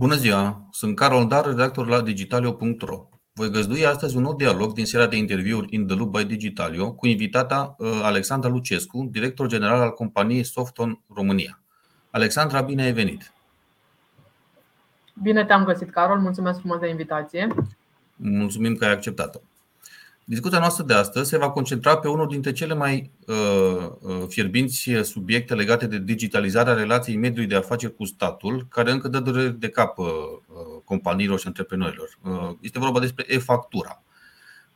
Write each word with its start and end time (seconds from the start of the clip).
Bună 0.00 0.14
ziua! 0.14 0.68
Sunt 0.70 0.96
Carol 0.96 1.26
Dar, 1.26 1.44
redactor 1.44 1.86
la 1.86 2.00
digitalio.ro. 2.00 3.08
Voi 3.32 3.50
găzdui 3.50 3.86
astăzi 3.86 4.16
un 4.16 4.22
nou 4.22 4.34
dialog 4.34 4.72
din 4.72 4.86
seria 4.86 5.06
de 5.06 5.16
interviuri 5.16 5.74
In 5.74 5.86
the 5.86 5.96
Loop 5.96 6.16
by 6.16 6.24
Digitalio 6.24 6.92
cu 6.92 7.06
invitata 7.06 7.74
uh, 7.78 8.00
Alexandra 8.02 8.48
Lucescu, 8.48 9.08
director 9.10 9.46
general 9.46 9.80
al 9.80 9.90
companiei 9.90 10.44
Softon 10.44 11.02
România. 11.14 11.62
Alexandra, 12.10 12.60
bine 12.60 12.82
ai 12.82 12.92
venit! 12.92 13.32
Bine 15.22 15.44
te-am 15.44 15.64
găsit, 15.64 15.90
Carol. 15.90 16.18
Mulțumesc 16.18 16.58
frumos 16.58 16.78
de 16.78 16.88
invitație. 16.88 17.54
Mulțumim 18.16 18.74
că 18.74 18.84
ai 18.84 18.92
acceptat-o. 18.92 19.40
Discuția 20.30 20.58
noastră 20.58 20.84
de 20.84 20.94
astăzi 20.94 21.28
se 21.28 21.38
va 21.38 21.50
concentra 21.50 21.98
pe 21.98 22.08
unul 22.08 22.28
dintre 22.28 22.52
cele 22.52 22.74
mai 22.74 23.10
uh, 23.26 23.36
uh, 24.00 24.24
fierbinți 24.28 24.90
subiecte 25.02 25.54
legate 25.54 25.86
de 25.86 25.98
digitalizarea 25.98 26.74
relației 26.74 27.16
mediului 27.16 27.48
de 27.48 27.54
afaceri 27.56 27.94
cu 27.94 28.04
statul, 28.04 28.66
care 28.68 28.90
încă 28.90 29.08
dă 29.08 29.20
durere 29.20 29.48
de 29.48 29.68
cap 29.68 29.98
uh, 29.98 30.06
companiilor 30.84 31.38
și 31.38 31.46
antreprenorilor. 31.46 32.18
Este 32.60 32.78
vorba 32.78 33.00
despre 33.00 33.24
e-factura. 33.28 34.02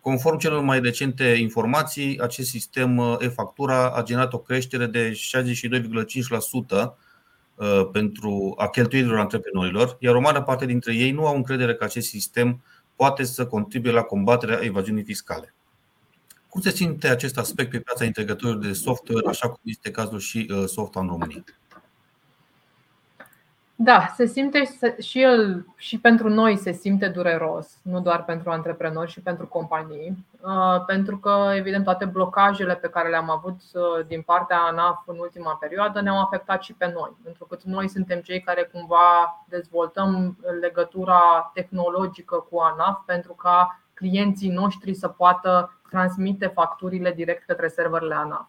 Conform 0.01 0.39
celor 0.39 0.63
mai 0.63 0.81
recente 0.81 1.25
informații, 1.25 2.21
acest 2.21 2.49
sistem 2.49 3.19
e-factura 3.21 3.91
a 3.91 4.03
generat 4.03 4.33
o 4.33 4.39
creștere 4.39 4.87
de 4.87 5.13
62,5% 5.13 6.93
pentru 7.93 8.55
a 8.57 8.69
cheltuielilor 8.69 9.19
antreprenorilor, 9.19 9.97
iar 10.01 10.15
o 10.15 10.21
mare 10.21 10.43
parte 10.43 10.67
dintre 10.67 10.95
ei 10.95 11.11
nu 11.11 11.27
au 11.27 11.37
încredere 11.37 11.75
că 11.75 11.85
acest 11.85 12.09
sistem 12.09 12.63
poate 12.97 13.25
să 13.25 13.47
contribuie 13.47 13.93
la 13.93 14.03
combaterea 14.03 14.63
evaziunii 14.63 15.05
fiscale. 15.05 15.55
Cum 16.49 16.61
se 16.61 16.71
simte 16.71 17.09
acest 17.09 17.39
aspect 17.39 17.71
pe 17.71 17.81
piața 17.81 18.05
integratorilor 18.05 18.65
de 18.65 18.73
software, 18.73 19.29
așa 19.29 19.49
cum 19.49 19.61
este 19.63 19.91
cazul 19.91 20.19
și 20.19 20.51
uh, 20.51 20.65
software 20.67 21.07
în 21.07 21.13
România? 21.13 21.45
Da, 23.77 24.07
se 24.15 24.27
simte 24.27 24.63
și 25.01 25.23
el 25.23 25.67
și 25.77 26.01
pentru 26.01 26.29
noi 26.29 26.57
se 26.57 26.73
simte 26.73 27.09
dureros, 27.09 27.79
nu 27.83 28.01
doar 28.01 28.25
pentru 28.25 28.51
antreprenori 28.51 29.11
și 29.11 29.21
pentru 29.21 29.47
companii, 29.47 30.27
uh, 30.41 30.85
pentru 30.87 31.19
că 31.19 31.51
evident 31.55 31.85
toate 31.85 32.05
blocajele 32.05 32.75
pe 32.75 32.89
care 32.89 33.09
le-am 33.09 33.31
avut 33.31 33.61
uh, 33.73 34.07
din 34.07 34.23
partea 34.23 34.59
ANAF 34.59 35.03
în 35.07 35.19
ultima 35.19 35.57
perioadă 35.61 36.01
ne-au 36.01 36.21
afectat 36.21 36.63
și 36.63 36.75
pe 36.75 36.93
noi, 36.95 37.17
pentru 37.23 37.45
că 37.45 37.57
noi 37.65 37.89
suntem 37.89 38.21
cei 38.21 38.41
care 38.41 38.71
cumva 38.73 39.45
dezvoltăm 39.49 40.39
legătura 40.61 41.51
tehnologică 41.55 42.47
cu 42.51 42.59
ANAF 42.59 42.99
pentru 43.07 43.33
ca 43.33 43.81
clienții 43.95 44.51
noștri 44.51 44.95
să 44.95 45.09
poată 45.09 45.79
transmite 45.91 46.47
facturile 46.47 47.13
direct 47.13 47.47
către 47.47 47.69
serverele 47.69 48.15
ANAF. 48.15 48.47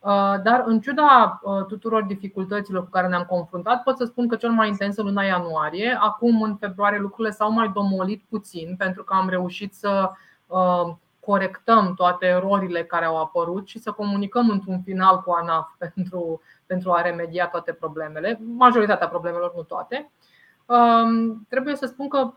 Uh, 0.00 0.34
dar 0.42 0.62
în 0.66 0.80
ciuda 0.80 1.40
uh, 1.42 1.64
tuturor 1.64 2.02
dificultăților 2.02 2.82
cu 2.82 2.90
care 2.90 3.08
ne-am 3.08 3.24
confruntat, 3.24 3.82
pot 3.82 3.96
să 3.96 4.04
spun 4.04 4.28
că 4.28 4.36
cel 4.36 4.50
mai 4.50 4.68
intens 4.68 4.96
în 4.96 5.04
luna 5.04 5.22
ianuarie. 5.22 5.98
Acum, 6.00 6.42
în 6.42 6.56
februarie, 6.56 6.98
lucrurile 6.98 7.34
s-au 7.34 7.52
mai 7.52 7.70
domolit 7.74 8.24
puțin 8.28 8.74
pentru 8.78 9.04
că 9.04 9.14
am 9.14 9.28
reușit 9.28 9.74
să 9.74 10.10
uh, 10.46 10.94
corectăm 11.20 11.94
toate 11.94 12.26
erorile 12.26 12.84
care 12.84 13.04
au 13.04 13.20
apărut 13.20 13.68
și 13.68 13.78
să 13.78 13.90
comunicăm 13.92 14.50
într-un 14.50 14.80
final 14.82 15.20
cu 15.20 15.30
ANAF 15.30 15.68
pentru, 15.78 16.40
pentru 16.66 16.92
a 16.92 17.00
remedia 17.00 17.46
toate 17.46 17.72
problemele, 17.72 18.40
majoritatea 18.56 19.08
problemelor, 19.08 19.52
nu 19.54 19.62
toate. 19.62 20.10
Um, 20.66 21.46
trebuie 21.48 21.76
să 21.76 21.86
spun 21.86 22.08
că, 22.08 22.32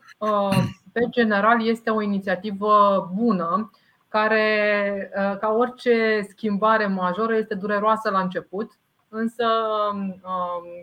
pe 0.91 1.07
general, 1.09 1.67
este 1.67 1.89
o 1.89 2.01
inițiativă 2.01 3.09
bună 3.13 3.71
care, 4.11 5.11
uh, 5.15 5.37
ca 5.37 5.49
orice 5.49 6.21
schimbare 6.29 6.87
majoră, 6.87 7.35
este 7.35 7.55
dureroasă 7.55 8.09
la 8.09 8.19
început, 8.19 8.71
însă, 9.09 9.45
um, 9.93 10.21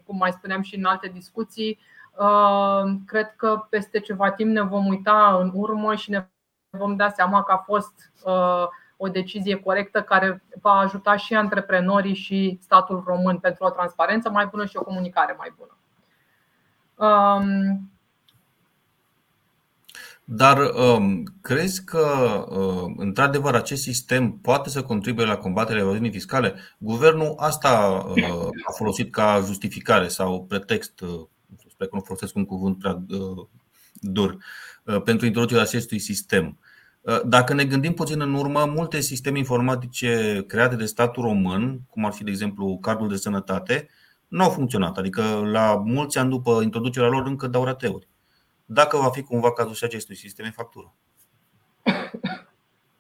cum 0.06 0.16
mai 0.16 0.32
spuneam 0.32 0.62
și 0.62 0.76
în 0.76 0.84
alte 0.84 1.08
discuții, 1.08 1.78
uh, 2.16 2.82
cred 3.06 3.34
că 3.36 3.66
peste 3.70 4.00
ceva 4.00 4.30
timp 4.30 4.50
ne 4.50 4.62
vom 4.62 4.86
uita 4.86 5.38
în 5.40 5.50
urmă 5.55 5.94
și 5.94 6.11
ne 6.11 6.27
vom 6.70 6.96
da 6.96 7.08
seama 7.08 7.42
că 7.42 7.52
a 7.52 7.56
fost 7.56 8.12
uh, 8.24 8.67
o 8.96 9.08
decizie 9.08 9.56
corectă 9.56 10.02
care 10.02 10.42
va 10.61 10.72
ajuta 10.72 11.17
și 11.17 11.34
antreprenorii 11.34 12.14
și 12.14 12.58
statul 12.62 13.02
român 13.06 13.38
pentru 13.38 13.64
o 13.64 13.70
transparență 13.70 14.30
mai 14.30 14.46
bună 14.46 14.64
și 14.64 14.77
o 14.77 14.84
comunicare 14.84 15.34
mai 15.38 15.52
bună. 15.56 15.77
Um, 20.28 20.36
dar 20.36 20.58
um, 20.58 21.22
crezi 21.40 21.84
că, 21.84 22.06
uh, 22.50 22.92
într-adevăr, 22.96 23.55
acest 23.55 23.83
sistem 23.83 24.33
poate 24.33 24.68
să 24.68 24.83
contribuie 24.83 25.27
la 25.27 25.36
combaterea 25.36 25.83
evaziunii 25.83 26.11
fiscale? 26.11 26.55
Guvernul 26.78 27.34
asta 27.36 28.05
uh, 28.08 28.48
a 28.67 28.72
folosit 28.77 29.12
ca 29.12 29.42
justificare 29.46 30.08
sau 30.08 30.44
pretext, 30.44 31.00
uh, 31.00 31.27
sper 31.70 31.86
că 31.86 31.96
nu 31.96 32.00
folosesc 32.00 32.36
un 32.36 32.44
cuvânt 32.44 32.78
prea 32.78 33.02
uh, 33.08 33.46
dur, 33.92 34.36
uh, 34.84 35.02
pentru 35.02 35.27
introducerea 35.27 35.62
acestui 35.62 35.98
sistem. 35.98 36.58
Uh, 37.00 37.20
dacă 37.24 37.55
ne 37.55 37.64
gândim 37.64 37.92
puțin 37.92 38.20
în 38.20 38.34
urmă, 38.34 38.64
multe 38.64 39.00
sisteme 39.00 39.38
informatice 39.38 40.44
create 40.46 40.77
de 40.77 40.84
statul 40.84 41.22
român, 41.22 41.80
cum 41.88 42.05
ar 42.05 42.12
fi, 42.12 42.24
de 42.24 42.30
exemplu, 42.30 42.78
cardul 42.80 43.08
de 43.08 43.17
sănătate, 43.17 43.88
nu 44.28 44.42
au 44.42 44.50
funcționat. 44.50 44.98
Adică, 44.98 45.22
la 45.52 45.83
mulți 45.84 46.18
ani 46.18 46.30
după 46.30 46.61
introducerea 46.62 47.08
lor, 47.08 47.27
încă 47.27 47.46
dau 47.46 47.64
rateuri 47.64 48.08
dacă 48.70 48.96
va 48.96 49.11
fi 49.11 49.23
cumva 49.23 49.52
cazul 49.52 49.74
și 49.74 49.84
acestui 49.84 50.14
sistem 50.14 50.45
de 50.45 50.51
factură. 50.51 50.92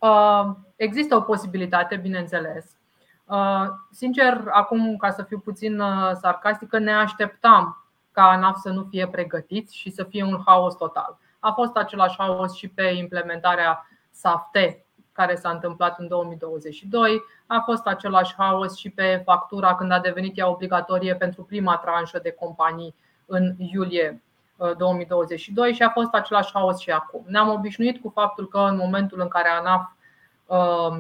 Uh, 0.00 0.50
există 0.76 1.16
o 1.16 1.20
posibilitate, 1.20 1.96
bineînțeles. 1.96 2.76
Uh, 3.24 3.66
sincer, 3.90 4.44
acum, 4.50 4.96
ca 4.96 5.10
să 5.10 5.22
fiu 5.22 5.38
puțin 5.38 5.80
uh, 5.80 6.10
sarcastică, 6.20 6.78
ne 6.78 6.92
așteptam 6.92 7.86
ca 8.12 8.28
ANAF 8.28 8.56
să 8.56 8.70
nu 8.70 8.86
fie 8.90 9.08
pregătiți 9.08 9.76
și 9.76 9.90
să 9.90 10.04
fie 10.04 10.24
un 10.24 10.42
haos 10.46 10.74
total. 10.74 11.18
A 11.38 11.50
fost 11.50 11.76
același 11.76 12.16
haos 12.18 12.54
și 12.54 12.68
pe 12.68 12.82
implementarea 12.82 13.88
SAFT, 14.10 14.56
care 15.12 15.34
s-a 15.34 15.50
întâmplat 15.50 15.98
în 15.98 16.08
2022. 16.08 17.22
A 17.46 17.60
fost 17.64 17.86
același 17.86 18.34
haos 18.36 18.76
și 18.76 18.90
pe 18.90 19.22
factura 19.24 19.74
când 19.74 19.92
a 19.92 20.00
devenit 20.00 20.38
ea 20.38 20.48
obligatorie 20.48 21.16
pentru 21.16 21.42
prima 21.42 21.76
tranșă 21.76 22.18
de 22.22 22.30
companii 22.30 22.94
în 23.26 23.54
iulie 23.56 24.22
2022 24.78 25.72
și 25.72 25.82
a 25.82 25.88
fost 25.90 26.12
același 26.12 26.50
haos 26.52 26.78
și 26.78 26.90
acum. 26.90 27.24
Ne-am 27.26 27.48
obișnuit 27.48 28.00
cu 28.00 28.10
faptul 28.14 28.48
că 28.48 28.58
în 28.58 28.76
momentul 28.76 29.20
în 29.20 29.28
care 29.28 29.48
ANAF 29.48 29.90
um, 30.46 30.96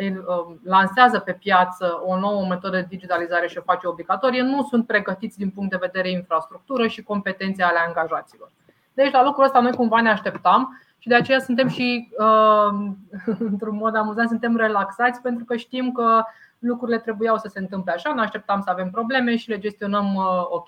um, 0.00 0.60
lansează 0.64 1.18
pe 1.18 1.32
piață 1.32 2.02
o 2.04 2.18
nouă 2.18 2.46
metodă 2.46 2.76
de 2.76 2.86
digitalizare 2.88 3.48
și 3.48 3.58
o 3.58 3.62
face 3.62 3.86
obligatorie, 3.86 4.42
nu 4.42 4.62
sunt 4.62 4.86
pregătiți 4.86 5.38
din 5.38 5.50
punct 5.50 5.70
de 5.70 5.76
vedere 5.80 6.10
infrastructură 6.10 6.86
și 6.86 7.02
competențe 7.02 7.62
ale 7.62 7.78
angajaților. 7.86 8.50
Deci 8.94 9.12
la 9.12 9.24
lucrul 9.24 9.44
ăsta 9.44 9.60
noi 9.60 9.72
cumva 9.72 10.00
ne 10.00 10.10
așteptam 10.10 10.80
și 10.98 11.08
de 11.08 11.14
aceea 11.14 11.38
suntem 11.38 11.68
și, 11.68 12.08
uh, 12.18 12.92
într-un 13.50 13.76
mod 13.76 13.96
amuzant, 13.96 14.28
suntem 14.28 14.56
relaxați 14.56 15.20
pentru 15.20 15.44
că 15.44 15.56
știm 15.56 15.92
că 15.92 16.22
lucrurile 16.58 16.98
trebuiau 16.98 17.36
să 17.36 17.48
se 17.48 17.58
întâmple 17.58 17.92
așa, 17.92 18.14
ne 18.14 18.20
așteptam 18.20 18.60
să 18.60 18.70
avem 18.70 18.90
probleme 18.90 19.36
și 19.36 19.48
le 19.48 19.58
gestionăm 19.58 20.14
uh, 20.14 20.24
ok. 20.48 20.66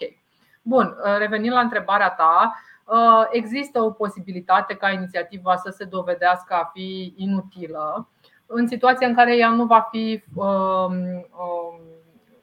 Bun, 0.66 0.96
uh, 1.04 1.16
revenind 1.18 1.52
la 1.52 1.60
întrebarea 1.60 2.10
ta, 2.10 2.54
uh, 2.84 3.26
există 3.30 3.80
o 3.82 3.90
posibilitate 3.90 4.74
ca 4.74 4.90
inițiativa 4.90 5.56
să 5.56 5.70
se 5.70 5.84
dovedească 5.84 6.54
a 6.54 6.70
fi 6.72 7.14
inutilă 7.16 8.08
în 8.46 8.66
situația 8.66 9.06
în 9.06 9.14
care 9.14 9.36
ea 9.36 9.50
nu 9.50 9.64
va 9.64 9.88
fi 9.90 10.24
um, 10.34 10.94
um, 10.94 11.80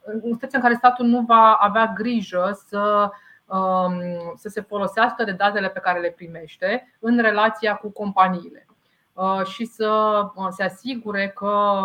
în 0.04 0.34
situația 0.34 0.58
în 0.58 0.62
care 0.62 0.74
statul 0.74 1.06
nu 1.06 1.22
va 1.22 1.54
avea 1.54 1.94
grijă 1.96 2.62
să 2.68 3.10
um, 3.46 4.02
să 4.36 4.50
se 4.50 4.62
folosească 4.62 5.24
de 5.24 5.32
datele 5.32 5.70
pe 5.70 5.80
care 5.80 6.00
le 6.00 6.10
primește 6.10 6.96
în 7.00 7.22
relația 7.22 7.76
cu 7.76 7.90
companiile 7.90 8.66
uh, 9.14 9.44
și 9.46 9.66
să 9.66 10.22
se 10.50 10.64
asigure 10.64 11.30
că, 11.30 11.82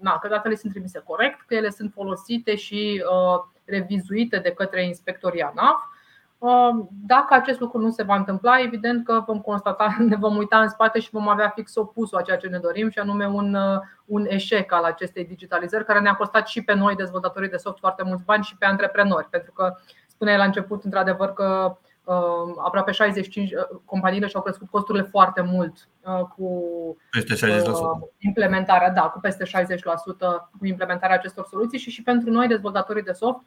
na, 0.00 0.18
că 0.18 0.28
datele 0.28 0.54
sunt 0.54 0.72
trimise 0.72 1.02
corect, 1.06 1.40
că 1.40 1.54
ele 1.54 1.70
sunt 1.70 1.92
folosite 1.92 2.54
și 2.54 3.04
revizuite 3.64 4.38
de 4.38 4.50
către 4.50 4.84
inspectorii 4.84 5.42
ANAF. 5.42 5.82
Um, 6.38 6.88
dacă 7.06 7.34
acest 7.34 7.60
lucru 7.60 7.78
nu 7.78 7.90
se 7.90 8.02
va 8.02 8.16
întâmpla, 8.16 8.60
evident 8.60 9.04
că 9.04 9.22
vom 9.26 9.40
constata, 9.40 9.96
ne 10.08 10.16
vom 10.16 10.36
uita 10.36 10.60
în 10.60 10.68
spate 10.68 11.00
și 11.00 11.10
vom 11.10 11.28
avea 11.28 11.48
fix 11.48 11.74
opusul 11.74 12.18
a 12.18 12.22
ceea 12.22 12.36
ce 12.36 12.48
ne 12.48 12.58
dorim, 12.58 12.90
și 12.90 12.98
anume 12.98 13.26
un, 13.26 13.54
uh, 13.54 13.80
un 14.04 14.26
eșec 14.28 14.72
al 14.72 14.84
acestei 14.84 15.24
digitalizări, 15.24 15.84
care 15.84 16.00
ne-a 16.00 16.14
costat 16.14 16.46
și 16.46 16.62
pe 16.62 16.74
noi, 16.74 16.94
dezvoltatorii 16.94 17.48
de 17.48 17.56
soft, 17.56 17.78
foarte 17.78 18.02
mulți 18.02 18.24
bani 18.24 18.44
și 18.44 18.56
pe 18.56 18.64
antreprenori. 18.64 19.26
Pentru 19.30 19.52
că 19.52 19.76
spuneai 20.06 20.36
la 20.36 20.44
început, 20.44 20.84
într-adevăr, 20.84 21.32
că 21.32 21.66
uh, 21.70 21.83
aproape 22.64 22.92
65 22.92 23.52
uh, 23.52 23.58
companiile 23.84 24.26
și-au 24.26 24.42
crescut 24.42 24.68
costurile 24.70 25.04
foarte 25.10 25.40
mult 25.42 25.88
cu 26.36 26.48
peste 27.10 27.60
60%. 27.60 27.64
implementarea, 28.18 28.90
da, 28.90 29.02
cu 29.02 29.20
peste 29.20 29.44
60% 29.44 29.48
cu 30.58 30.66
implementarea 30.66 31.16
acestor 31.16 31.46
soluții 31.50 31.78
și 31.78 31.90
și 31.90 32.02
pentru 32.02 32.30
noi, 32.30 32.46
dezvoltatorii 32.46 33.02
de 33.02 33.12
soft, 33.12 33.40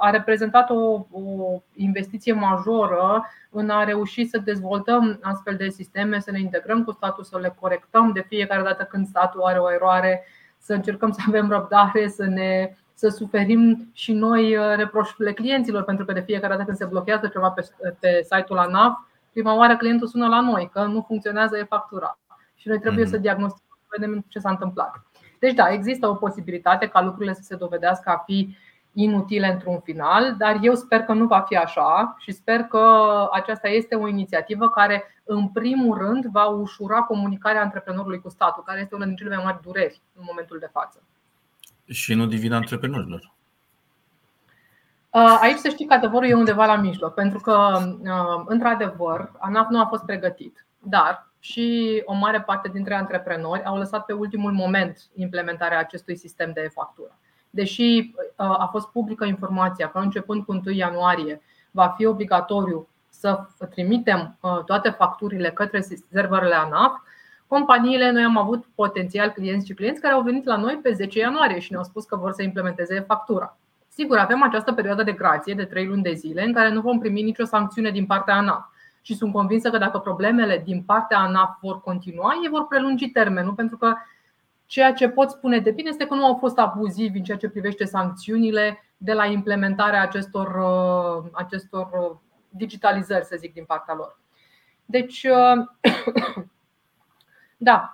a 0.00 0.10
reprezentat 0.10 0.70
o, 0.70 1.06
o 1.10 1.62
investiție 1.74 2.32
majoră 2.32 3.26
în 3.50 3.70
a 3.70 3.84
reuși 3.84 4.26
să 4.26 4.38
dezvoltăm 4.38 5.18
astfel 5.22 5.56
de 5.56 5.68
sisteme, 5.68 6.20
să 6.20 6.30
ne 6.30 6.40
integrăm 6.40 6.84
cu 6.84 6.92
statul, 6.92 7.24
să 7.24 7.38
le 7.38 7.56
corectăm 7.60 8.12
de 8.12 8.24
fiecare 8.28 8.62
dată 8.62 8.84
când 8.84 9.06
statul 9.06 9.42
are 9.42 9.58
o 9.58 9.72
eroare, 9.72 10.26
să 10.58 10.72
încercăm 10.72 11.10
să 11.10 11.20
avem 11.26 11.48
răbdare, 11.48 12.08
să 12.08 12.24
ne 12.24 12.74
să 12.94 13.08
suferim 13.08 13.90
și 13.92 14.12
noi 14.12 14.56
reproșurile 14.76 15.32
clienților, 15.32 15.82
pentru 15.82 16.04
că 16.04 16.12
de 16.12 16.20
fiecare 16.20 16.52
dată 16.52 16.64
când 16.64 16.76
se 16.76 16.84
blochează 16.84 17.26
ceva 17.26 17.50
pe, 17.50 17.70
pe 18.00 18.20
site-ul 18.22 18.58
ANAF, 18.58 18.98
prima 19.32 19.56
oară 19.56 19.76
clientul 19.76 20.06
sună 20.06 20.26
la 20.26 20.40
noi 20.40 20.70
că 20.72 20.84
nu 20.84 21.04
funcționează 21.06 21.58
e-factura 21.58 22.18
și 22.54 22.68
noi 22.68 22.78
trebuie 22.78 23.04
mm-hmm. 23.04 23.08
să 23.08 23.16
diagnosticăm, 23.16 23.78
vedem 23.98 24.24
ce 24.28 24.38
s-a 24.38 24.50
întâmplat. 24.50 25.02
Deci 25.38 25.54
da, 25.54 25.68
există 25.68 26.08
o 26.08 26.14
posibilitate 26.14 26.86
ca 26.86 27.02
lucrurile 27.02 27.34
să 27.34 27.42
se 27.42 27.56
dovedească 27.56 28.10
a 28.10 28.22
fi 28.26 28.56
inutile 28.92 29.52
într-un 29.52 29.80
final, 29.80 30.34
dar 30.38 30.58
eu 30.62 30.74
sper 30.74 31.00
că 31.00 31.12
nu 31.12 31.26
va 31.26 31.40
fi 31.40 31.56
așa 31.56 32.16
și 32.18 32.32
sper 32.32 32.60
că 32.62 32.84
aceasta 33.32 33.68
este 33.68 33.94
o 33.94 34.08
inițiativă 34.08 34.68
care, 34.68 35.04
în 35.24 35.48
primul 35.48 35.98
rând, 35.98 36.24
va 36.24 36.46
ușura 36.46 37.00
comunicarea 37.00 37.62
antreprenorului 37.62 38.20
cu 38.20 38.28
statul, 38.28 38.62
care 38.66 38.80
este 38.80 38.94
una 38.94 39.04
din 39.04 39.16
cele 39.16 39.34
mai 39.34 39.44
mari 39.44 39.62
dureri 39.62 40.00
în 40.16 40.22
momentul 40.26 40.58
de 40.58 40.68
față. 40.72 41.02
Și 41.86 42.14
nu 42.14 42.26
divina 42.26 42.56
antreprenorilor. 42.56 43.32
Uh, 45.10 45.38
aici 45.40 45.58
să 45.58 45.68
știi 45.68 45.86
că 45.86 45.94
adevărul 45.94 46.28
e 46.28 46.34
undeva 46.34 46.66
la 46.66 46.76
mijloc, 46.76 47.14
pentru 47.14 47.38
că, 47.40 47.78
uh, 48.02 48.44
într-adevăr, 48.46 49.32
ANAF 49.38 49.68
nu 49.68 49.80
a 49.80 49.86
fost 49.86 50.04
pregătit, 50.04 50.66
dar 50.78 51.30
și 51.38 52.02
o 52.04 52.14
mare 52.14 52.40
parte 52.40 52.68
dintre 52.68 52.94
antreprenori 52.94 53.64
au 53.64 53.76
lăsat 53.76 54.04
pe 54.04 54.12
ultimul 54.12 54.52
moment 54.52 54.98
implementarea 55.14 55.78
acestui 55.78 56.16
sistem 56.16 56.52
de 56.52 56.70
factură 56.74 57.18
deși 57.54 58.14
uh, 58.16 58.34
a 58.36 58.68
fost 58.70 58.88
publică 58.88 59.24
informația 59.24 59.88
că 59.88 59.98
începând 59.98 60.44
cu 60.44 60.52
1 60.52 60.74
ianuarie 60.74 61.40
va 61.70 61.94
fi 61.96 62.06
obligatoriu 62.06 62.88
să 63.08 63.46
trimitem 63.70 64.36
uh, 64.40 64.64
toate 64.64 64.90
facturile 64.90 65.50
către 65.50 65.80
serverele 66.10 66.54
ANAF, 66.54 66.92
companiile, 67.56 68.10
noi 68.10 68.22
am 68.22 68.36
avut 68.36 68.64
potențial 68.74 69.30
clienți 69.30 69.66
și 69.66 69.74
clienți 69.74 70.00
care 70.00 70.14
au 70.14 70.22
venit 70.22 70.44
la 70.44 70.56
noi 70.56 70.78
pe 70.82 70.92
10 70.92 71.18
ianuarie 71.18 71.58
și 71.58 71.72
ne-au 71.72 71.84
spus 71.84 72.04
că 72.04 72.16
vor 72.16 72.32
să 72.32 72.42
implementeze 72.42 73.00
factura. 73.00 73.56
Sigur, 73.88 74.16
avem 74.16 74.42
această 74.42 74.72
perioadă 74.72 75.02
de 75.02 75.12
grație 75.12 75.54
de 75.54 75.64
3 75.64 75.86
luni 75.86 76.02
de 76.02 76.12
zile 76.12 76.44
în 76.44 76.52
care 76.52 76.70
nu 76.70 76.80
vom 76.80 76.98
primi 76.98 77.22
nicio 77.22 77.44
sancțiune 77.44 77.90
din 77.90 78.06
partea 78.06 78.34
ANAF. 78.34 78.64
Și 79.02 79.14
sunt 79.14 79.32
convinsă 79.32 79.70
că 79.70 79.78
dacă 79.78 79.98
problemele 79.98 80.62
din 80.64 80.82
partea 80.82 81.18
ANAF 81.18 81.58
vor 81.60 81.80
continua, 81.80 82.32
ei 82.42 82.48
vor 82.48 82.66
prelungi 82.66 83.08
termenul, 83.08 83.52
pentru 83.52 83.76
că 83.76 83.94
Ceea 84.66 84.92
ce 84.92 85.08
pot 85.08 85.30
spune 85.30 85.58
de 85.58 85.70
bine 85.70 85.88
este 85.88 86.06
că 86.06 86.14
nu 86.14 86.24
au 86.24 86.36
fost 86.36 86.58
abuzivi 86.58 87.18
în 87.18 87.24
ceea 87.24 87.36
ce 87.36 87.48
privește 87.48 87.84
sancțiunile 87.84 88.84
de 88.96 89.12
la 89.12 89.26
implementarea 89.26 90.02
acestor, 90.02 90.46
uh, 90.46 91.30
acestor 91.32 91.90
uh, 91.92 92.16
digitalizări, 92.48 93.24
să 93.24 93.36
zic, 93.38 93.52
din 93.52 93.64
partea 93.64 93.94
lor. 93.94 94.20
Deci, 94.84 95.26
uh, 95.30 95.66
da, 97.64 97.92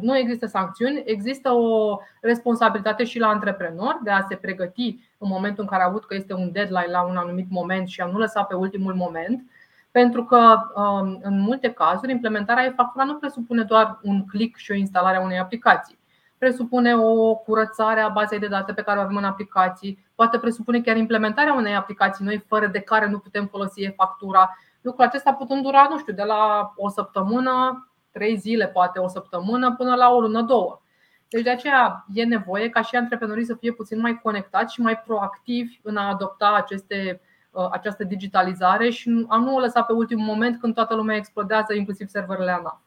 nu 0.00 0.16
există 0.16 0.46
sancțiuni, 0.46 1.02
există 1.06 1.52
o 1.52 1.98
responsabilitate 2.20 3.04
și 3.04 3.18
la 3.18 3.28
antreprenor 3.28 4.00
de 4.02 4.10
a 4.10 4.26
se 4.28 4.34
pregăti 4.34 4.98
în 5.18 5.28
momentul 5.28 5.62
în 5.62 5.68
care 5.68 5.82
a 5.82 5.86
avut 5.86 6.04
că 6.04 6.14
este 6.14 6.34
un 6.34 6.52
deadline 6.52 6.90
la 6.90 7.02
un 7.02 7.16
anumit 7.16 7.50
moment 7.50 7.88
și 7.88 8.00
a 8.00 8.06
nu 8.06 8.18
lăsa 8.18 8.42
pe 8.42 8.54
ultimul 8.54 8.94
moment 8.94 9.44
pentru 9.90 10.24
că 10.24 10.70
um, 10.74 11.18
în 11.22 11.40
multe 11.40 11.70
cazuri 11.70 12.12
implementarea 12.12 12.64
e-factura 12.64 13.04
nu 13.04 13.14
presupune 13.14 13.62
doar 13.62 13.98
un 14.02 14.24
click 14.26 14.56
și 14.56 14.70
o 14.70 14.74
instalare 14.74 15.16
a 15.16 15.20
unei 15.20 15.38
aplicații. 15.38 15.98
Presupune 16.38 16.96
o 16.96 17.34
curățare 17.34 18.00
a 18.00 18.08
bazei 18.08 18.38
de 18.38 18.46
date 18.46 18.72
pe 18.72 18.82
care 18.82 18.98
o 18.98 19.02
avem 19.02 19.16
în 19.16 19.24
aplicații, 19.24 20.04
poate 20.14 20.38
presupune 20.38 20.80
chiar 20.80 20.96
implementarea 20.96 21.54
unei 21.54 21.74
aplicații 21.74 22.24
noi 22.24 22.44
fără 22.48 22.66
de 22.66 22.80
care 22.80 23.08
nu 23.08 23.18
putem 23.18 23.46
folosi 23.46 23.82
e-factura. 23.82 24.58
Lucrul 24.80 25.04
acesta 25.04 25.32
putând 25.32 25.62
dura, 25.62 25.86
nu 25.90 25.98
știu, 25.98 26.12
de 26.12 26.22
la 26.22 26.72
o 26.76 26.88
săptămână, 26.88 27.88
trei 28.14 28.36
zile, 28.36 28.66
poate 28.68 28.98
o 28.98 29.08
săptămână, 29.08 29.74
până 29.74 29.94
la 29.94 30.10
o 30.10 30.20
lună, 30.20 30.42
două. 30.42 30.80
Deci 31.28 31.42
de 31.42 31.50
aceea 31.50 32.04
e 32.14 32.24
nevoie 32.24 32.68
ca 32.68 32.82
și 32.82 32.96
antreprenorii 32.96 33.44
să 33.44 33.54
fie 33.54 33.72
puțin 33.72 34.00
mai 34.00 34.20
conectați 34.22 34.74
și 34.74 34.80
mai 34.80 34.98
proactivi 35.06 35.78
în 35.82 35.96
a 35.96 36.08
adopta 36.08 36.54
aceste 36.56 37.20
Uh, 37.54 37.68
această 37.70 38.04
digitalizare 38.04 38.90
și 38.90 39.24
a 39.28 39.38
nu 39.38 39.54
o 39.54 39.58
lăsa 39.58 39.82
pe 39.82 39.92
ultimul 39.92 40.24
moment 40.24 40.60
când 40.60 40.74
toată 40.74 40.94
lumea 40.94 41.16
explodează, 41.16 41.74
inclusiv 41.74 42.08
serverele 42.08 42.50
ANAF. 42.50 42.78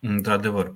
Într-adevăr. 0.00 0.72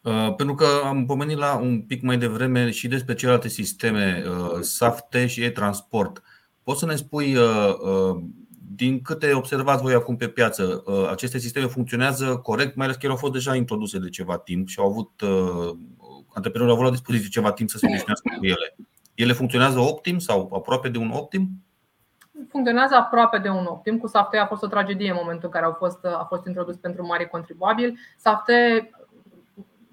Uh, 0.00 0.34
pentru 0.36 0.54
că 0.54 0.66
am 0.84 1.06
pomenit 1.06 1.36
la 1.36 1.56
un 1.56 1.80
pic 1.80 2.02
mai 2.02 2.16
devreme 2.18 2.70
și 2.70 2.88
despre 2.88 3.14
celelalte 3.14 3.48
sisteme, 3.48 4.24
uh, 4.26 4.60
SAFTE 4.60 5.26
și 5.26 5.42
e-transport. 5.42 6.22
Poți 6.62 6.78
să 6.78 6.86
ne 6.86 6.94
spui, 6.94 7.36
din 8.74 9.02
câte 9.02 9.32
observați 9.32 9.82
voi 9.82 9.94
acum 9.94 10.16
pe 10.16 10.28
piață, 10.28 10.82
aceste 11.10 11.38
sisteme 11.38 11.66
funcționează 11.66 12.36
corect, 12.36 12.76
mai 12.76 12.84
ales 12.84 12.96
că 12.96 13.04
ele 13.04 13.14
au 13.14 13.18
fost 13.18 13.32
deja 13.32 13.54
introduse 13.54 13.98
de 13.98 14.08
ceva 14.08 14.38
timp 14.38 14.68
și 14.68 14.78
au 14.78 14.86
avut 14.86 15.10
antreprenorii 16.34 16.74
au 16.74 16.80
avut 16.80 16.84
la 16.84 16.90
dispoziție 16.90 17.28
ceva 17.28 17.52
timp 17.52 17.68
să 17.70 17.78
se 17.78 17.86
obișnuiască 17.86 18.30
cu 18.38 18.44
ele. 18.44 18.76
Ele 19.14 19.32
funcționează 19.32 19.78
optim 19.78 20.18
sau 20.18 20.50
aproape 20.54 20.88
de 20.88 20.98
un 20.98 21.10
optim? 21.10 21.50
funcționează 22.48 22.94
aproape 22.94 23.38
de 23.38 23.48
un 23.48 23.64
optim. 23.64 23.98
Cu 23.98 24.06
SAFTE 24.06 24.36
a 24.36 24.46
fost 24.46 24.62
o 24.62 24.66
tragedie 24.66 25.10
în 25.10 25.16
momentul 25.20 25.44
în 25.44 25.50
care 25.50 25.64
au 25.64 25.72
fost, 25.72 26.04
a 26.04 26.26
fost 26.28 26.46
introdus 26.46 26.76
pentru 26.76 27.06
mari 27.06 27.28
contribuabili. 27.28 27.98
SAFTE 28.16 28.90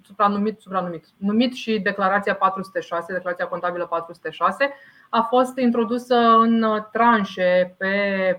supranumit, 0.06 0.60
supranumit, 0.60 1.06
numit 1.18 1.54
și 1.54 1.80
declarația 1.80 2.36
406, 2.36 3.14
declarația 3.14 3.48
contabilă 3.48 3.86
406, 3.86 4.74
a 5.10 5.22
fost 5.22 5.58
introdusă 5.58 6.16
în 6.16 6.66
tranșe 6.92 7.76
pe 7.78 7.94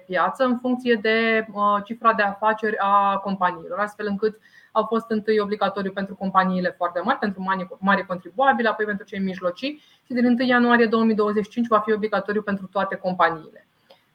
piață 0.07 0.45
în 0.45 0.59
funcție 0.59 0.99
de 1.03 1.47
uh, 1.53 1.83
cifra 1.85 2.13
de 2.13 2.23
afaceri 2.23 2.77
a 2.79 3.17
companiilor, 3.17 3.79
astfel 3.79 4.07
încât 4.09 4.39
au 4.73 4.85
fost 4.85 5.11
întâi 5.11 5.39
obligatoriu 5.39 5.93
pentru 5.93 6.15
companiile 6.15 6.75
foarte 6.77 7.01
mari, 7.05 7.19
pentru 7.19 7.43
mari 7.79 8.07
contribuabili, 8.07 8.69
apoi 8.69 8.85
pentru 8.85 9.07
cei 9.07 9.19
mijlocii 9.19 9.83
și 10.07 10.13
din 10.13 10.25
1 10.25 10.37
ianuarie 10.39 10.87
2025 10.87 11.67
va 11.67 11.79
fi 11.79 11.93
obligatoriu 11.93 12.43
pentru 12.43 12.67
toate 12.67 12.97
companiile. 12.97 13.67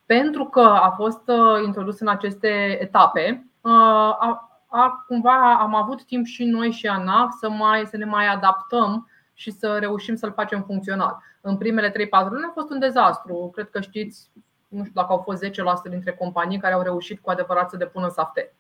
Pentru 0.06 0.46
că 0.46 0.60
a 0.60 0.94
fost 0.98 1.22
uh, 1.26 1.64
introdus 1.66 2.00
în 2.00 2.08
aceste 2.08 2.78
etape, 2.82 3.48
uh, 3.62 3.72
a, 3.72 4.51
a, 4.74 5.04
cumva 5.08 5.60
am 5.60 5.76
avut 5.76 6.04
timp 6.06 6.26
și 6.26 6.44
noi 6.44 6.72
și 6.72 6.88
ANAF 6.88 7.32
să, 7.40 7.50
mai, 7.50 7.86
să 7.86 7.98
ne 7.98 8.06
mai 8.06 8.28
adaptăm 8.28 9.10
și 9.34 9.52
să 9.52 9.78
reușim 9.80 10.16
să-l 10.16 10.34
facem 10.34 10.64
funcțional. 10.64 11.18
În 11.42 11.58
primele 11.58 11.92
3-4 11.92 11.94
luni 12.30 12.46
a 12.50 12.52
fost 12.54 12.70
un 12.70 12.80
dezastru. 12.80 13.50
Cred 13.54 13.70
că 13.70 13.82
știți, 13.82 14.30
nu 14.68 14.80
știu 14.80 14.94
dacă 14.94 15.12
au 15.12 15.18
fost 15.18 15.46
10% 15.46 15.50
dintre 15.90 16.12
companii 16.12 16.60
care 16.60 16.74
au 16.74 16.82
reușit 16.82 17.20
cu 17.20 17.30
adevărat 17.30 17.70
să 17.70 17.78
depună 17.78 18.08
SAFTE. 18.08 18.54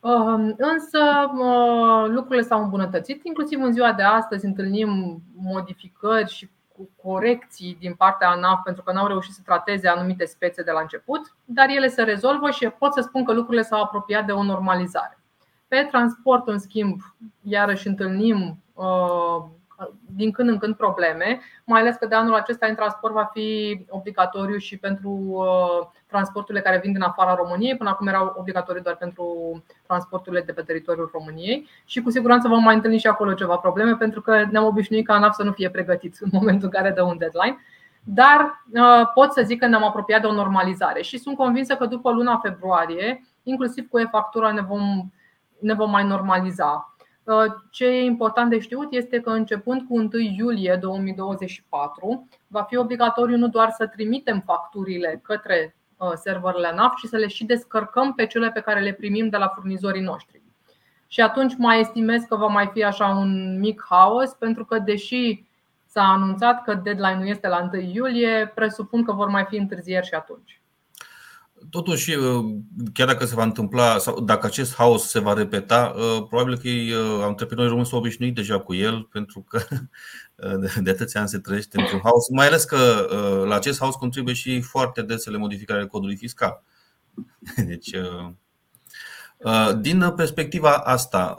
Um, 0.00 0.54
însă 0.56 1.30
uh, 1.38 2.08
lucrurile 2.08 2.42
s-au 2.42 2.62
îmbunătățit, 2.62 3.24
inclusiv 3.24 3.62
în 3.62 3.72
ziua 3.72 3.92
de 3.92 4.02
astăzi 4.02 4.44
întâlnim 4.44 5.22
modificări 5.36 6.30
și 6.30 6.50
cu 6.78 7.08
corecții 7.08 7.76
din 7.80 7.94
partea 7.94 8.28
ANAF 8.28 8.62
pentru 8.64 8.82
că 8.82 8.92
n-au 8.92 9.06
reușit 9.06 9.32
să 9.32 9.40
trateze 9.44 9.88
anumite 9.88 10.24
spețe 10.24 10.62
de 10.62 10.70
la 10.70 10.80
început, 10.80 11.34
dar 11.44 11.68
ele 11.68 11.88
se 11.88 12.02
rezolvă 12.02 12.50
și 12.50 12.68
pot 12.68 12.92
să 12.92 13.00
spun 13.00 13.24
că 13.24 13.32
lucrurile 13.32 13.62
s-au 13.62 13.82
apropiat 13.82 14.26
de 14.26 14.32
o 14.32 14.42
normalizare. 14.42 15.18
Pe 15.68 15.86
transport, 15.90 16.48
în 16.48 16.58
schimb, 16.58 17.00
iarăși 17.42 17.86
întâlnim 17.86 18.62
uh, 18.74 19.44
din 20.06 20.30
când 20.30 20.48
în 20.48 20.58
când 20.58 20.74
probleme, 20.76 21.40
mai 21.64 21.80
ales 21.80 21.96
că 21.96 22.06
de 22.06 22.14
anul 22.14 22.34
acesta 22.34 22.66
în 22.66 22.74
transport 22.74 23.12
va 23.12 23.30
fi 23.32 23.80
obligatoriu 23.88 24.56
și 24.56 24.76
pentru 24.76 25.10
uh, 25.10 25.86
transporturile 26.06 26.62
care 26.62 26.80
vin 26.82 26.92
din 26.92 27.02
afara 27.02 27.34
României. 27.34 27.76
Până 27.76 27.90
acum 27.90 28.06
erau 28.06 28.34
obligatorii 28.36 28.82
doar 28.82 28.96
pentru 28.96 29.24
transporturile 29.86 30.42
de 30.42 30.52
pe 30.52 30.62
teritoriul 30.62 31.10
României 31.12 31.68
și 31.84 32.02
cu 32.02 32.10
siguranță 32.10 32.48
vom 32.48 32.62
mai 32.62 32.74
întâlni 32.74 32.98
și 32.98 33.06
acolo 33.06 33.32
ceva 33.32 33.56
probleme 33.56 33.94
pentru 33.94 34.20
că 34.20 34.44
ne-am 34.50 34.64
obișnuit 34.64 35.06
ca 35.06 35.14
ANAF 35.14 35.34
să 35.34 35.42
nu 35.42 35.52
fie 35.52 35.70
pregătit 35.70 36.16
în 36.24 36.28
momentul 36.32 36.64
în 36.64 36.80
care 36.80 36.90
dă 36.90 37.02
un 37.02 37.18
deadline. 37.18 37.58
Dar 38.02 38.64
uh, 38.72 39.10
pot 39.14 39.32
să 39.32 39.42
zic 39.44 39.58
că 39.58 39.66
ne-am 39.66 39.84
apropiat 39.84 40.20
de 40.20 40.26
o 40.26 40.32
normalizare 40.32 41.02
și 41.02 41.18
sunt 41.18 41.36
convinsă 41.36 41.74
că 41.74 41.86
după 41.86 42.10
luna 42.10 42.38
februarie, 42.42 43.24
inclusiv 43.42 43.88
cu 43.88 43.98
e-factura, 43.98 44.52
ne 44.52 44.60
vom, 44.60 45.10
ne 45.58 45.74
vom 45.74 45.90
mai 45.90 46.04
normaliza. 46.04 46.96
Uh, 47.28 47.54
ce 47.70 47.84
e 47.84 48.04
important 48.04 48.50
de 48.50 48.58
știut 48.58 48.92
este 48.92 49.20
că 49.20 49.30
începând 49.30 49.82
cu 49.82 49.94
1 49.96 50.08
iulie 50.36 50.78
2024 50.80 52.28
va 52.46 52.62
fi 52.62 52.76
obligatoriu 52.76 53.36
nu 53.36 53.48
doar 53.48 53.70
să 53.70 53.86
trimitem 53.86 54.40
facturile 54.40 55.20
către 55.22 55.76
uh, 55.96 56.10
serverele 56.14 56.72
NAF, 56.74 56.94
ci 56.94 57.08
să 57.08 57.16
le 57.16 57.26
și 57.26 57.44
descărcăm 57.44 58.14
pe 58.14 58.26
cele 58.26 58.50
pe 58.50 58.60
care 58.60 58.80
le 58.80 58.92
primim 58.92 59.28
de 59.28 59.36
la 59.36 59.48
furnizorii 59.48 60.02
noștri. 60.02 60.42
Și 61.06 61.20
atunci 61.20 61.56
mai 61.56 61.80
estimez 61.80 62.22
că 62.22 62.36
va 62.36 62.46
mai 62.46 62.70
fi 62.72 62.84
așa 62.84 63.06
un 63.06 63.58
mic 63.58 63.84
haos, 63.88 64.30
pentru 64.30 64.64
că 64.64 64.78
deși 64.78 65.44
s-a 65.86 66.02
anunțat 66.02 66.62
că 66.62 66.74
deadline-ul 66.74 67.28
este 67.28 67.48
la 67.48 67.70
1 67.72 67.82
iulie, 67.82 68.52
presupun 68.54 69.04
că 69.04 69.12
vor 69.12 69.28
mai 69.28 69.44
fi 69.44 69.56
întârzieri 69.56 70.06
și 70.06 70.14
atunci. 70.14 70.60
Totuși, 71.70 72.14
uh, 72.14 72.44
chiar 72.92 73.06
dacă 73.06 73.24
se 73.24 73.34
va 73.34 73.42
întâmpla 73.42 73.98
sau 73.98 74.20
dacă 74.20 74.46
acest 74.46 74.74
haos 74.74 75.08
se 75.08 75.18
va 75.18 75.32
repeta, 75.32 75.94
uh, 75.96 76.26
probabil 76.28 76.58
că 76.58 76.68
ei, 76.68 76.92
uh, 76.92 77.22
antreprenorii 77.22 77.70
români 77.70 77.88
s-au 77.88 77.98
obișnuit 77.98 78.34
deja 78.34 78.60
cu 78.60 78.74
el, 78.74 79.02
pentru 79.02 79.40
că 79.40 79.60
de 80.82 80.90
atâția 80.90 81.20
ani 81.20 81.28
se 81.28 81.38
trăiește 81.38 81.80
într-un 81.80 82.00
haos, 82.02 82.28
mai 82.28 82.46
ales 82.46 82.64
că 82.64 83.08
la 83.46 83.54
acest 83.54 83.78
haos 83.78 83.94
contribuie 83.94 84.34
și 84.34 84.60
foarte 84.60 85.02
desele 85.02 85.36
modificarea 85.36 85.86
codului 85.86 86.16
fiscal. 86.16 86.62
Deci, 87.66 87.90
din 89.80 90.12
perspectiva 90.16 90.72
asta, 90.72 91.36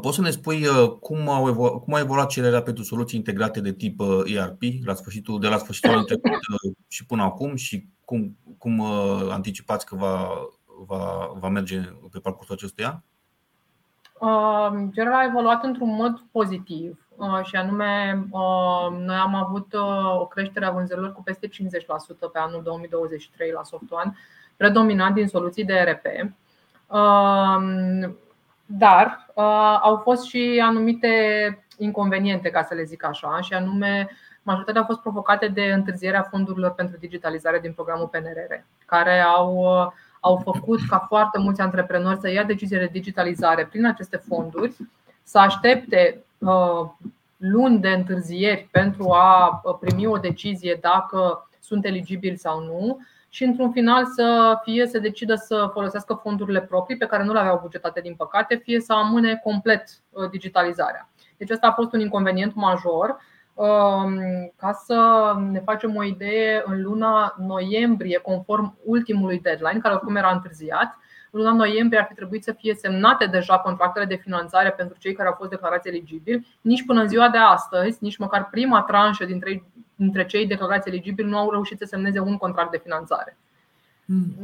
Poți 0.00 0.16
să 0.16 0.22
ne 0.22 0.30
spui 0.30 0.66
cum, 1.00 1.28
au 1.28 1.48
evolu- 1.48 1.80
cum 1.80 1.94
a 1.94 1.98
evoluat 1.98 2.28
cererea 2.28 2.62
pentru 2.62 2.84
soluții 2.84 3.18
integrate 3.18 3.60
de 3.60 3.72
tip 3.72 4.00
ERP 4.24 4.62
la 4.84 4.94
sfârșitul, 4.94 5.40
de 5.40 5.48
la 5.48 5.58
sfârșitul 5.58 5.90
anului 5.90 6.06
trecut 6.06 6.32
și 6.88 7.06
până 7.06 7.22
acum 7.22 7.54
și 7.54 7.88
cum, 8.04 8.36
cum 8.58 8.80
anticipați 9.30 9.86
că 9.86 9.96
va, 9.96 10.28
va, 10.86 11.30
va 11.38 11.48
merge 11.48 11.80
pe 12.12 12.18
parcursul 12.18 12.54
acestui 12.54 12.84
an? 12.84 12.98
Cererea 14.94 15.18
a 15.18 15.24
evoluat 15.24 15.64
într-un 15.64 15.94
mod 15.94 16.24
pozitiv 16.32 16.98
și 17.42 17.56
anume 17.56 18.24
noi 18.90 19.16
am 19.16 19.34
avut 19.34 19.74
o 20.18 20.26
creștere 20.26 20.66
a 20.66 20.70
vânzărilor 20.70 21.12
cu 21.12 21.22
peste 21.22 21.48
50% 21.48 21.50
pe 22.32 22.38
anul 22.38 22.62
2023 22.62 23.50
la 23.50 23.62
SoftOne, 23.62 24.16
predominant 24.56 25.14
din 25.14 25.28
soluții 25.28 25.64
de 25.64 25.72
ERP. 25.72 26.34
Dar 28.66 29.26
au 29.82 29.96
fost 29.96 30.24
și 30.24 30.62
anumite 30.64 31.08
inconveniente, 31.78 32.50
ca 32.50 32.62
să 32.62 32.74
le 32.74 32.84
zic 32.84 33.04
așa, 33.04 33.40
și 33.40 33.52
anume 33.52 34.10
majoritatea 34.44 34.80
au 34.80 34.86
fost 34.86 35.00
provocate 35.00 35.48
de 35.48 35.62
întârzierea 35.62 36.22
fondurilor 36.30 36.74
pentru 36.74 36.96
digitalizare 36.98 37.58
din 37.58 37.72
programul 37.72 38.06
PNRR, 38.06 38.52
care 38.86 39.20
au 39.20 39.66
au 40.24 40.36
făcut 40.36 40.80
ca 40.88 41.04
foarte 41.08 41.38
mulți 41.38 41.60
antreprenori 41.60 42.20
să 42.20 42.30
ia 42.30 42.44
decizii 42.44 42.78
de 42.78 42.88
digitalizare 42.92 43.66
prin 43.66 43.86
aceste 43.86 44.16
fonduri, 44.16 44.76
să 45.22 45.38
aștepte 45.38 46.24
uh, 46.38 46.88
luni 47.36 47.78
de 47.78 47.88
întârzieri 47.88 48.68
pentru 48.70 49.10
a 49.10 49.60
uh, 49.64 49.76
primi 49.80 50.06
o 50.06 50.16
decizie 50.16 50.78
dacă 50.80 51.48
sunt 51.60 51.84
eligibili 51.84 52.36
sau 52.36 52.60
nu 52.64 52.98
și 53.28 53.44
într-un 53.44 53.72
final 53.72 54.06
să 54.06 54.58
fie 54.62 54.86
să 54.86 54.98
decidă 54.98 55.34
să 55.34 55.70
folosească 55.72 56.14
fondurile 56.22 56.60
proprii 56.60 56.96
pe 56.96 57.06
care 57.06 57.24
nu 57.24 57.32
le 57.32 57.38
aveau 57.38 57.58
bugetate 57.62 58.00
din 58.00 58.14
păcate, 58.14 58.54
fie 58.54 58.80
să 58.80 58.92
amâne 58.92 59.40
complet 59.42 59.88
uh, 60.10 60.30
digitalizarea. 60.30 61.08
Deci 61.36 61.50
asta 61.50 61.66
a 61.66 61.72
fost 61.72 61.92
un 61.92 62.00
inconvenient 62.00 62.54
major 62.54 63.16
Um, 63.16 63.22
ca 64.56 64.72
să 64.72 65.32
ne 65.50 65.60
facem 65.60 65.96
o 65.96 66.04
idee, 66.04 66.62
în 66.64 66.82
luna 66.82 67.34
noiembrie, 67.38 68.18
conform 68.18 68.78
ultimului 68.84 69.40
deadline, 69.40 69.78
care 69.78 69.94
oricum 69.94 70.16
era 70.16 70.30
întârziat, 70.30 70.98
în 71.30 71.40
luna 71.40 71.52
noiembrie 71.52 71.98
ar 71.98 72.06
fi 72.08 72.14
trebuit 72.14 72.44
să 72.44 72.52
fie 72.52 72.74
semnate 72.74 73.26
deja 73.26 73.58
contractele 73.58 74.04
de 74.04 74.14
finanțare 74.14 74.70
pentru 74.70 74.98
cei 74.98 75.12
care 75.12 75.28
au 75.28 75.34
fost 75.34 75.50
declarați 75.50 75.88
eligibili. 75.88 76.58
Nici 76.60 76.84
până 76.84 77.00
în 77.00 77.08
ziua 77.08 77.28
de 77.28 77.38
astăzi, 77.38 77.98
nici 78.00 78.16
măcar 78.16 78.48
prima 78.50 78.82
tranșă 78.82 79.24
dintre, 79.24 79.64
dintre 79.94 80.26
cei 80.26 80.46
declarați 80.46 80.88
eligibili 80.88 81.28
nu 81.28 81.38
au 81.38 81.50
reușit 81.50 81.78
să 81.78 81.84
semneze 81.84 82.20
un 82.20 82.36
contract 82.36 82.70
de 82.70 82.80
finanțare. 82.82 83.38
Hmm. 84.06 84.36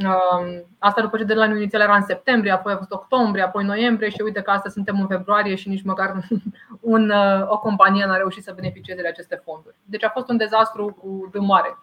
Asta 0.78 1.00
după 1.00 1.16
ce 1.16 1.24
deadline 1.24 1.56
inițial 1.56 1.80
era 1.82 1.96
în 1.96 2.04
septembrie, 2.04 2.52
apoi 2.52 2.72
a 2.72 2.76
fost 2.76 2.90
octombrie, 2.90 3.42
apoi 3.42 3.64
noiembrie 3.64 4.08
și 4.08 4.20
uite 4.24 4.40
că 4.40 4.50
astăzi 4.50 4.74
suntem 4.74 5.00
în 5.00 5.06
februarie 5.06 5.54
și 5.54 5.68
nici 5.68 5.82
măcar 5.82 6.28
un, 6.80 7.10
uh, 7.10 7.50
o 7.50 7.58
companie 7.58 8.04
n-a 8.04 8.16
reușit 8.16 8.42
să 8.42 8.52
beneficieze 8.54 9.02
de 9.02 9.08
aceste 9.08 9.42
fonduri. 9.44 9.74
Deci 9.84 10.04
a 10.04 10.08
fost 10.08 10.28
un 10.28 10.36
dezastru 10.36 10.98
cu 11.00 11.30
D 11.32 11.36
mare. 11.36 11.78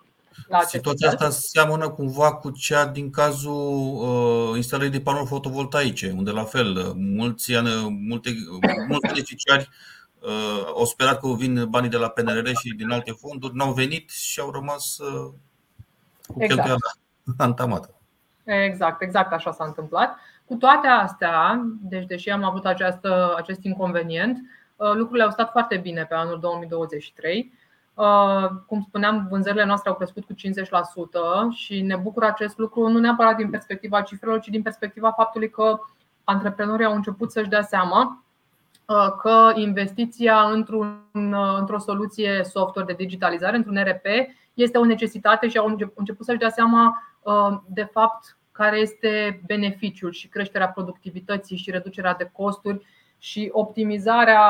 Situația 0.66 1.08
asta 1.08 1.30
seamănă 1.30 1.90
cumva 1.90 2.34
cu 2.34 2.50
cea 2.50 2.86
din 2.86 3.10
cazul 3.10 3.98
uh, 4.00 4.56
instalării 4.56 4.92
de 4.92 5.00
panouri 5.00 5.28
fotovoltaice, 5.28 6.14
unde 6.18 6.32
la 6.32 6.44
fel 6.44 6.76
uh, 6.76 6.92
mulți, 6.96 7.54
multe, 8.08 8.30
mulți 8.88 9.08
beneficiari 9.08 9.70
uh, 10.20 10.66
au 10.76 10.86
sperat 10.86 11.20
că 11.20 11.28
vin 11.36 11.66
banii 11.70 11.90
de 11.90 11.98
la 11.98 12.10
PNRR 12.10 12.48
și 12.48 12.74
din 12.76 12.90
alte 12.90 13.12
fonduri, 13.12 13.56
n-au 13.56 13.74
venit 13.74 14.10
și 14.10 14.40
au 14.40 14.52
rămas 14.52 14.98
uh, 14.98 15.32
cu 16.28 16.36
exact. 16.38 16.48
cheltuiala 16.48 16.92
antamată. 17.38 17.98
Exact, 18.48 19.02
exact 19.02 19.34
așa 19.34 19.52
s-a 19.52 19.64
întâmplat. 19.66 20.18
Cu 20.46 20.56
toate 20.56 20.88
astea, 20.88 21.66
deci 21.82 22.06
deși 22.06 22.30
am 22.30 22.44
avut 22.44 22.66
această, 22.66 23.34
acest 23.38 23.64
inconvenient, 23.64 24.38
uh, 24.76 24.92
lucrurile 24.94 25.24
au 25.24 25.32
stat 25.32 25.52
foarte 25.52 25.78
bine 25.78 26.06
pe 26.06 26.16
anul 26.16 26.40
2023. 26.40 27.54
Uh, 27.94 28.50
cum 28.68 28.86
spuneam, 28.88 29.28
vânzările 29.30 29.66
noastre 29.66 29.90
au 29.90 29.96
crescut 29.96 30.26
cu 30.26 30.34
50% 30.34 30.38
și 31.50 31.82
ne 31.82 31.96
bucură 31.96 32.26
acest 32.26 32.58
lucru 32.58 32.88
nu 32.88 33.00
neapărat 33.00 33.36
din 33.36 33.50
perspectiva 33.50 34.02
cifrelor, 34.02 34.40
ci 34.40 34.48
din 34.48 34.62
perspectiva 34.62 35.12
faptului 35.12 35.50
că 35.50 35.80
antreprenorii 36.24 36.86
au 36.86 36.96
început 36.96 37.32
să-și 37.32 37.50
dea 37.50 37.62
seama 37.62 38.24
uh, 38.86 39.12
că 39.22 39.52
investiția 39.56 40.42
într-un, 40.42 41.02
într-o 41.60 41.78
soluție 41.78 42.42
software 42.44 42.88
de 42.88 43.04
digitalizare, 43.04 43.58
într-un 43.58 43.84
RP, 43.84 44.06
este 44.54 44.78
o 44.78 44.86
necesitate 44.86 45.48
și 45.48 45.58
au 45.58 45.78
început 45.96 46.26
să-și 46.26 46.40
dea 46.40 46.50
seama 46.50 47.02
Uh, 47.17 47.17
de 47.66 47.84
fapt 47.84 48.38
care 48.52 48.78
este 48.78 49.42
beneficiul 49.46 50.12
și 50.12 50.28
creșterea 50.28 50.70
productivității 50.70 51.58
și 51.58 51.72
reducerea 51.72 52.14
de 52.14 52.30
costuri 52.34 52.86
și 53.18 53.50
optimizarea 53.52 54.42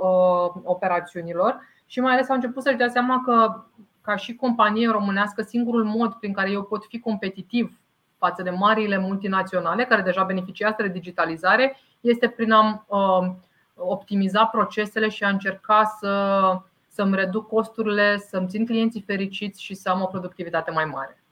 uh, 0.00 0.60
operațiunilor 0.62 1.60
și 1.86 2.00
mai 2.00 2.12
ales 2.12 2.28
au 2.28 2.34
început 2.34 2.62
să-și 2.62 2.76
dea 2.76 2.88
seama 2.88 3.22
că 3.24 3.64
ca 4.00 4.16
și 4.16 4.34
companie 4.34 4.88
românească 4.88 5.42
singurul 5.42 5.84
mod 5.84 6.12
prin 6.12 6.32
care 6.32 6.50
eu 6.50 6.62
pot 6.62 6.84
fi 6.84 7.00
competitiv 7.00 7.80
față 8.16 8.42
de 8.42 8.50
marile 8.50 8.98
multinaționale 8.98 9.84
care 9.84 10.02
deja 10.02 10.22
beneficiază 10.22 10.76
de 10.78 10.88
digitalizare 10.88 11.76
este 12.00 12.28
prin 12.28 12.52
a 12.52 12.84
uh, 12.86 13.30
optimiza 13.74 14.44
procesele 14.44 15.08
și 15.08 15.24
a 15.24 15.28
încerca 15.28 15.84
să, 15.98 16.42
să-mi 16.88 17.14
reduc 17.14 17.48
costurile, 17.48 18.16
să-mi 18.16 18.48
țin 18.48 18.66
clienții 18.66 19.04
fericiți 19.06 19.62
și 19.62 19.74
să 19.74 19.90
am 19.90 20.02
o 20.02 20.06
productivitate 20.06 20.70
mai 20.70 20.84
mare. 20.84 21.22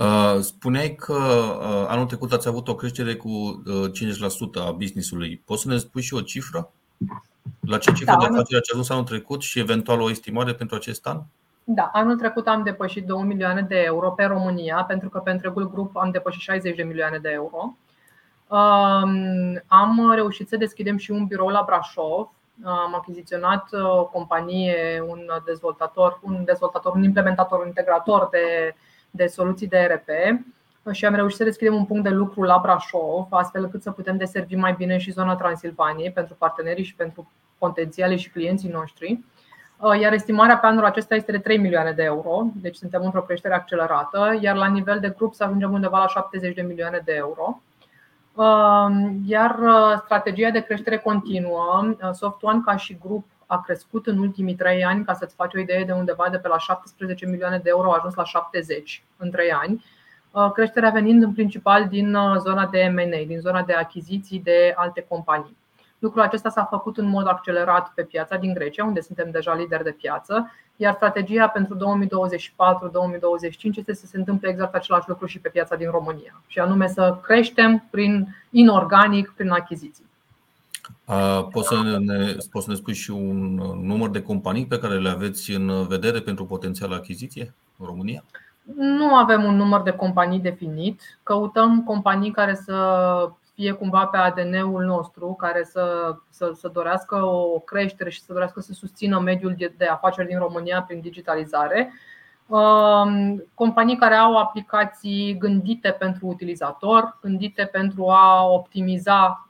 Uh, 0.00 0.38
spuneai 0.40 0.94
că 0.94 1.14
uh, 1.14 1.86
anul 1.88 2.06
trecut 2.06 2.32
ați 2.32 2.48
avut 2.48 2.68
o 2.68 2.74
creștere 2.74 3.14
cu 3.14 3.62
50% 3.68 4.54
uh, 4.54 4.66
a 4.66 4.70
business-ului. 4.70 5.42
Poți 5.44 5.62
să 5.62 5.68
ne 5.68 5.76
spui 5.76 6.02
și 6.02 6.14
o 6.14 6.20
cifră? 6.20 6.70
La 7.60 7.78
ce 7.78 7.92
cifră 7.92 8.12
da, 8.12 8.18
de 8.18 8.24
afaceri 8.24 8.58
ați 8.58 8.70
ajuns 8.72 8.88
anul 8.88 9.04
trecut 9.04 9.42
și 9.42 9.58
eventual 9.58 10.00
o 10.00 10.10
estimare 10.10 10.54
pentru 10.54 10.76
acest 10.76 11.06
an? 11.06 11.20
Da, 11.64 11.90
anul 11.92 12.16
trecut 12.16 12.46
am 12.46 12.62
depășit 12.62 13.06
2 13.06 13.22
milioane 13.22 13.60
de 13.60 13.82
euro 13.84 14.10
pe 14.10 14.24
România, 14.24 14.84
pentru 14.88 15.08
că 15.08 15.18
pe 15.18 15.30
întregul 15.30 15.70
grup 15.70 15.96
am 15.96 16.10
depășit 16.10 16.40
60 16.40 16.76
de 16.76 16.82
milioane 16.82 17.18
de 17.18 17.30
euro. 17.32 17.76
Um, 18.48 19.62
am 19.66 20.12
reușit 20.14 20.48
să 20.48 20.56
deschidem 20.56 20.96
și 20.96 21.10
un 21.10 21.26
birou 21.26 21.48
la 21.48 21.62
Brașov. 21.66 22.30
Am 22.64 22.94
achiziționat 22.94 23.68
o 23.72 24.04
companie, 24.04 25.04
un 25.08 25.20
dezvoltator, 25.44 26.20
un 26.22 26.44
dezvoltator, 26.44 26.94
un 26.94 27.02
implementator, 27.02 27.60
un 27.60 27.66
integrator 27.66 28.28
de 28.30 28.74
de 29.10 29.26
soluții 29.26 29.68
de 29.68 29.76
ERP 29.76 30.08
și 30.92 31.06
am 31.06 31.14
reușit 31.14 31.36
să 31.36 31.44
deschidem 31.44 31.74
un 31.74 31.84
punct 31.84 32.02
de 32.02 32.08
lucru 32.08 32.42
la 32.42 32.58
Brașov, 32.62 33.26
astfel 33.30 33.62
încât 33.62 33.82
să 33.82 33.90
putem 33.90 34.16
deservi 34.16 34.54
mai 34.54 34.72
bine 34.72 34.98
și 34.98 35.10
zona 35.10 35.34
Transilvaniei 35.34 36.12
pentru 36.12 36.34
partenerii 36.38 36.84
și 36.84 36.94
pentru 36.94 37.30
potențialii 37.58 38.18
și 38.18 38.30
clienții 38.30 38.70
noștri. 38.70 39.20
Iar 40.00 40.12
estimarea 40.12 40.58
pe 40.58 40.66
anul 40.66 40.84
acesta 40.84 41.14
este 41.14 41.32
de 41.32 41.38
3 41.38 41.58
milioane 41.58 41.92
de 41.92 42.02
euro, 42.02 42.46
deci 42.54 42.76
suntem 42.76 43.02
într-o 43.04 43.22
creștere 43.22 43.54
accelerată, 43.54 44.38
iar 44.40 44.56
la 44.56 44.66
nivel 44.66 45.00
de 45.00 45.14
grup 45.16 45.34
să 45.34 45.44
ajungem 45.44 45.72
undeva 45.72 45.98
la 45.98 46.06
70 46.06 46.54
de 46.54 46.62
milioane 46.62 47.02
de 47.04 47.12
euro. 47.12 47.62
Iar 49.26 49.58
strategia 50.04 50.50
de 50.50 50.60
creștere 50.60 50.98
continuă, 50.98 51.94
SoftOne 52.12 52.60
ca 52.64 52.76
și 52.76 52.98
grup 53.02 53.26
a 53.50 53.60
crescut 53.60 54.06
în 54.06 54.18
ultimii 54.18 54.54
trei 54.54 54.84
ani, 54.84 55.04
ca 55.04 55.14
să-ți 55.14 55.34
faci 55.34 55.54
o 55.54 55.58
idee 55.58 55.84
de 55.84 55.92
undeva 55.92 56.28
de 56.30 56.38
pe 56.38 56.48
la 56.48 56.58
17 56.58 57.26
milioane 57.26 57.58
de 57.58 57.68
euro 57.68 57.92
a 57.92 57.96
ajuns 57.96 58.14
la 58.14 58.24
70 58.24 59.02
în 59.16 59.30
trei 59.30 59.52
ani. 59.52 59.84
Uh, 60.30 60.50
creșterea 60.52 60.90
venind 60.90 61.22
în 61.22 61.32
principal 61.32 61.88
din 61.88 62.14
uh, 62.14 62.36
zona 62.38 62.66
de 62.66 62.92
M&A, 62.94 63.24
din 63.26 63.40
zona 63.40 63.62
de 63.62 63.72
achiziții 63.72 64.40
de 64.40 64.72
alte 64.76 65.06
companii. 65.08 65.56
Lucrul 65.98 66.22
acesta 66.22 66.48
s-a 66.48 66.64
făcut 66.64 66.98
în 66.98 67.08
mod 67.08 67.26
accelerat 67.28 67.92
pe 67.94 68.02
piața 68.02 68.36
din 68.36 68.54
Grecia, 68.54 68.84
unde 68.84 69.00
suntem 69.00 69.30
deja 69.30 69.54
lideri 69.54 69.84
de 69.84 69.92
piață, 69.92 70.50
iar 70.76 70.94
strategia 70.94 71.48
pentru 71.48 71.76
2024-2025 71.76 71.80
este 73.76 73.94
să 73.94 74.06
se 74.06 74.16
întâmple 74.16 74.48
exact 74.48 74.74
același 74.74 75.08
lucru 75.08 75.26
și 75.26 75.40
pe 75.40 75.48
piața 75.48 75.76
din 75.76 75.90
România, 75.90 76.42
și 76.46 76.58
anume 76.58 76.86
să 76.86 77.18
creștem 77.22 77.86
prin 77.90 78.36
inorganic, 78.50 79.32
prin 79.36 79.50
achiziții. 79.50 80.09
Poți 81.50 81.68
să 81.68 81.98
ne, 81.98 82.34
poți 82.50 82.64
să 82.64 82.70
ne 82.70 82.76
spui 82.76 82.94
și 82.94 83.10
un 83.10 83.54
număr 83.82 84.10
de 84.10 84.22
companii 84.22 84.66
pe 84.66 84.78
care 84.78 84.98
le 84.98 85.08
aveți 85.08 85.50
în 85.50 85.86
vedere 85.86 86.20
pentru 86.20 86.44
potențială 86.44 86.94
achiziție 86.94 87.54
în 87.78 87.86
România? 87.86 88.24
Nu 88.76 89.14
avem 89.14 89.44
un 89.44 89.56
număr 89.56 89.82
de 89.82 89.90
companii 89.90 90.38
definit. 90.38 91.18
Căutăm 91.22 91.82
companii 91.82 92.30
care 92.30 92.54
să 92.54 92.74
fie 93.54 93.72
cumva 93.72 94.06
pe 94.06 94.16
ADN-ul 94.16 94.84
nostru, 94.84 95.34
care 95.38 95.64
să, 95.64 96.14
să, 96.28 96.52
să 96.54 96.68
dorească 96.68 97.24
o 97.24 97.58
creștere 97.58 98.10
și 98.10 98.20
să 98.20 98.32
dorească 98.32 98.60
să 98.60 98.72
susțină 98.72 99.18
mediul 99.18 99.56
de 99.76 99.84
afaceri 99.84 100.28
din 100.28 100.38
România 100.38 100.82
prin 100.82 101.00
digitalizare. 101.00 101.92
Companii 103.54 103.96
care 103.96 104.14
au 104.14 104.36
aplicații 104.36 105.36
gândite 105.38 105.90
pentru 105.90 106.26
utilizator, 106.26 107.18
gândite 107.22 107.68
pentru 107.72 108.08
a 108.08 108.46
optimiza 108.46 109.48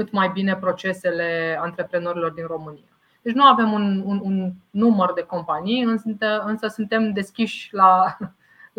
cât 0.00 0.12
mai 0.12 0.28
bine 0.28 0.56
procesele 0.56 1.58
antreprenorilor 1.60 2.32
din 2.32 2.46
România. 2.46 2.88
Deci 3.22 3.34
nu 3.34 3.44
avem 3.44 3.72
un, 3.72 4.02
un, 4.04 4.20
un 4.22 4.52
număr 4.70 5.12
de 5.12 5.22
companii, 5.22 5.82
însă, 5.82 6.42
însă 6.44 6.66
suntem 6.66 7.12
deschiși 7.12 7.68
la, 7.72 8.16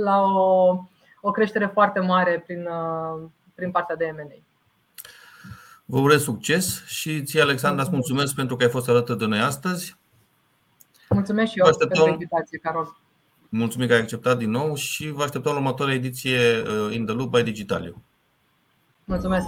la 0.05 0.21
o, 0.21 0.77
o 1.21 1.31
creștere 1.31 1.65
foarte 1.65 1.99
mare 1.99 2.43
prin, 2.45 2.67
prin 3.55 3.71
partea 3.71 3.95
de 3.95 4.13
M&A. 4.15 4.43
Vă 5.85 5.99
urez 5.99 6.23
succes 6.23 6.85
și 6.85 7.23
ție, 7.23 7.41
Alexandra, 7.41 7.81
îți 7.81 7.91
mulțumesc 7.91 8.35
pentru 8.35 8.55
că 8.55 8.63
ai 8.63 8.69
fost 8.69 8.89
alături 8.89 9.17
de 9.17 9.25
noi 9.25 9.39
astăzi. 9.39 9.97
Mulțumesc 11.09 11.51
și 11.51 11.59
eu 11.59 11.75
pentru 11.77 12.09
invitație, 12.09 12.57
Carol. 12.57 12.97
Mulțumim 13.49 13.87
că 13.87 13.93
ai 13.93 13.99
acceptat 13.99 14.37
din 14.37 14.49
nou 14.49 14.75
și 14.75 15.09
vă 15.09 15.23
așteptăm 15.23 15.51
la 15.51 15.57
următoarea 15.57 15.95
ediție 15.95 16.37
uh, 16.37 16.95
In 16.95 17.05
the 17.05 17.15
Loop 17.15 17.29
by 17.29 17.43
Digitaliu. 17.43 18.03
Mulțumesc! 19.03 19.47